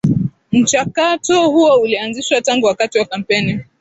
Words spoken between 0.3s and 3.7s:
Mchakatp huo ulianzishwa tangu wakati wa Kampeni